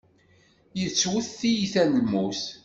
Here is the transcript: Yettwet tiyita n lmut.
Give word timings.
Yettwet 0.79 1.27
tiyita 1.39 1.83
n 1.83 1.91
lmut. 2.03 2.43